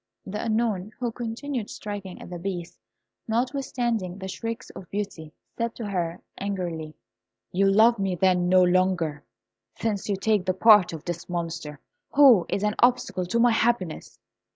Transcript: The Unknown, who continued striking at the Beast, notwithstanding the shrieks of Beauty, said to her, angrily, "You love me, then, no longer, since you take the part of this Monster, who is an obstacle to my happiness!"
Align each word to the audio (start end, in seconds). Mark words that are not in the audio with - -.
The 0.25 0.43
Unknown, 0.45 0.93
who 0.99 1.11
continued 1.11 1.69
striking 1.69 2.19
at 2.19 2.31
the 2.31 2.39
Beast, 2.39 2.79
notwithstanding 3.27 4.17
the 4.17 4.27
shrieks 4.27 4.71
of 4.71 4.89
Beauty, 4.89 5.31
said 5.55 5.75
to 5.75 5.85
her, 5.85 6.19
angrily, 6.39 6.95
"You 7.51 7.69
love 7.69 7.99
me, 7.99 8.15
then, 8.15 8.49
no 8.49 8.63
longer, 8.63 9.23
since 9.75 10.09
you 10.09 10.15
take 10.15 10.45
the 10.47 10.55
part 10.55 10.91
of 10.91 11.05
this 11.05 11.29
Monster, 11.29 11.79
who 12.15 12.47
is 12.49 12.63
an 12.63 12.73
obstacle 12.81 13.27
to 13.27 13.39
my 13.39 13.51
happiness!" 13.51 14.17